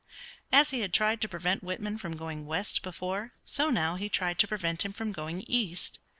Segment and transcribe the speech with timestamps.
[0.51, 4.39] As he had tried to prevent Whitman from going west before, so now he tried
[4.39, 5.99] to prevent him from going east.